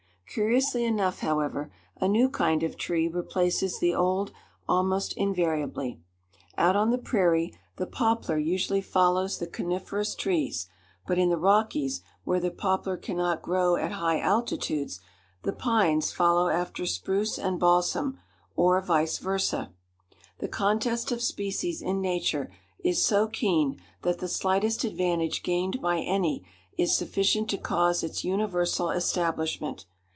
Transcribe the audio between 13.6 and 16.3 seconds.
at high altitudes, the pines